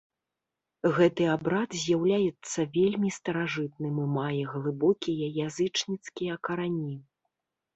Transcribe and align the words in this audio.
Гэты 0.95 1.23
абрад 1.33 1.69
з'яўляецца 1.81 2.59
вельмі 2.77 3.09
старажытным 3.19 3.93
і 4.05 4.09
мае 4.17 4.43
глыбокія 4.55 5.27
язычніцкія 5.47 6.33
карані. 6.49 6.95